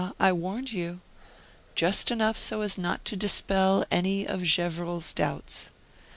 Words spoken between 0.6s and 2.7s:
you!" just enough so